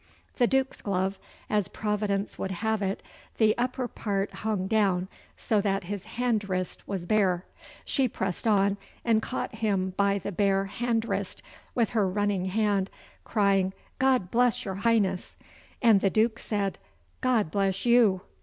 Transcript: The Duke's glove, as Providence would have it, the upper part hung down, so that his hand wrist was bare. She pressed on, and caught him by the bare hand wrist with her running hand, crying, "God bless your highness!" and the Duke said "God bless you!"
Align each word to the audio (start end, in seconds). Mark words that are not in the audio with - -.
The 0.37 0.47
Duke's 0.47 0.81
glove, 0.81 1.19
as 1.47 1.67
Providence 1.67 2.39
would 2.39 2.49
have 2.49 2.81
it, 2.81 3.03
the 3.37 3.55
upper 3.55 3.87
part 3.87 4.33
hung 4.33 4.65
down, 4.65 5.07
so 5.37 5.61
that 5.61 5.83
his 5.83 6.05
hand 6.17 6.49
wrist 6.49 6.87
was 6.87 7.05
bare. 7.05 7.45
She 7.85 8.07
pressed 8.07 8.47
on, 8.47 8.77
and 9.05 9.21
caught 9.21 9.53
him 9.53 9.91
by 9.97 10.17
the 10.17 10.31
bare 10.31 10.65
hand 10.65 11.05
wrist 11.05 11.43
with 11.75 11.91
her 11.91 12.09
running 12.09 12.45
hand, 12.45 12.89
crying, 13.23 13.73
"God 13.99 14.31
bless 14.31 14.65
your 14.65 14.73
highness!" 14.81 15.35
and 15.83 16.01
the 16.01 16.09
Duke 16.09 16.39
said 16.39 16.79
"God 17.21 17.51
bless 17.51 17.85
you!" 17.85 18.21